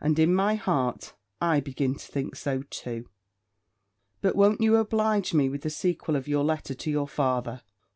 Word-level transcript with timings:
And 0.00 0.18
in 0.18 0.34
my 0.34 0.56
heart, 0.56 1.14
I 1.40 1.60
begin 1.60 1.94
to 1.94 2.00
think 2.10 2.34
so 2.34 2.62
too. 2.70 3.08
But 4.20 4.34
won't 4.34 4.60
you 4.60 4.74
oblige 4.74 5.32
me 5.32 5.48
with 5.48 5.60
the 5.60 5.70
sequel 5.70 6.16
of 6.16 6.26
your 6.26 6.42
letter 6.42 6.74
to 6.74 6.90
your 6.90 7.06
father? 7.06 7.62